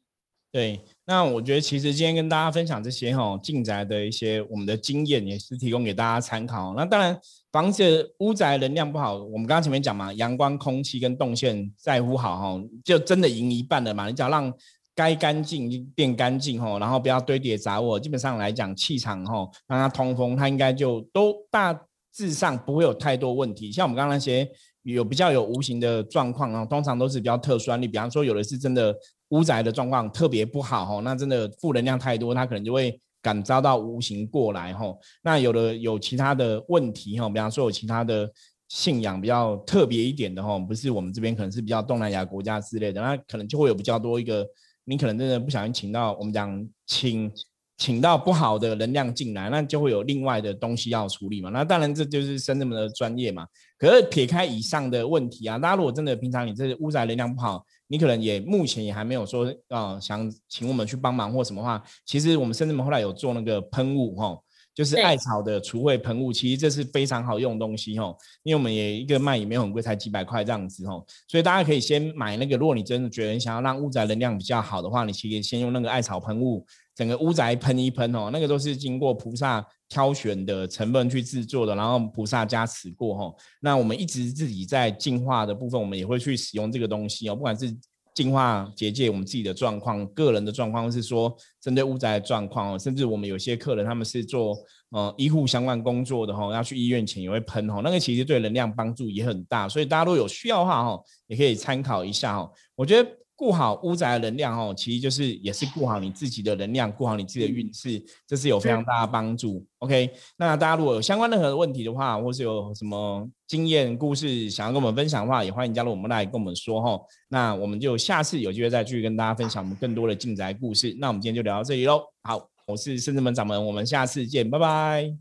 [0.49, 6.73] 对，那我觉得其实今天跟大家分享这些哈进宅的一些我们的经验，也是提供给大家参考。
[6.73, 7.19] 那当然，
[7.51, 14.07] 房子屋宅能量不好，我们刚刚前面讲嘛，阳光、空气跟动线在乎好哈，就真的赢一半了嘛。
[14.07, 14.51] 你只要让
[14.97, 21.79] 该干净就变干净吼，然后不要堆叠杂物，基本上来讲气场哈，让它通风，它应该就都大
[22.11, 23.71] 致上不会有太多问题。
[23.71, 24.49] 像我们刚刚那些
[24.81, 28.93] 有比较有无形的状况啊，通常都是比较特殊案例，比方说有的是真的。
[29.31, 34.85] 屋宅的状况特别不好哈，那真的负能量太多，它可能就会感召到无形过来哈。
[35.21, 38.31] 那有的有其他的问题哈，比方说有其他的
[38.69, 44.47] 信仰比较特别一点的哈，不是我们这边可能是比较东南亚国家之类的，那可能就会有比较多一个，
[44.89, 47.29] 你可能真的不小心请到我们讲请
[47.75, 51.49] 请到不好的能量进来，那就会有另外的东西要处理嘛。
[51.49, 53.45] 那当然这就是深圳门的专业嘛。
[53.77, 64.35] 可是撇开以上的问题啊，大家如果真的平常你这屋宅能量不好，你可能也目前也还没有说啊，想请我们去帮忙或什么话，其实我们甚至们后来有做那个喷雾哈，
[64.77, 76.63] 就是艾草的除秽喷雾，其实这是非常好用的东西哈，因为我们也一个卖也没有很贵，才几百块这样子哈，所以大家可以先买那个，如果你真的觉得你想要让屋宅能量比较好的话，你其实先用那个艾草喷雾，
[76.93, 87.75] 整个屋宅喷一喷哦，那个都是经过菩萨挑选的成分去制作的，然后菩萨加持过哈，那我们一直自己在净化的部分，我们也会去使用这个东西哦，不管是。
[88.17, 94.57] 净化结界，我们自己的状况、个人的状况，或是说针对屋宅的状况，甚至我们有些客人他们是做
[94.89, 103.07] 呃医护相关工作的吼，要去医院前也会喷吼，那个其实对能量帮助也很大，所以大家如果有需要的话吼，也可以参考一下吼，我觉得。
[103.37, 109.63] 顾好屋宅的能量哦，其实就是也是顾好你自己的能量，顾好你自己的运势，这是有非常大的帮助。
[109.77, 116.99] OK，那大家如果有相关任何问题的话，或是有什么经验故事想要跟我们分享的话，也欢迎加入我们来跟我们说哈。
[117.29, 120.95] 那我们就下次有机会再继续跟大家分享我们更多的进宅故事。
[120.99, 122.01] 那我们今天就聊到这里喽。
[122.23, 125.13] 好，我是圣智门掌门，我们下次见，拜拜，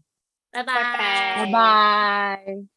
[0.51, 2.76] 拜拜，拜拜。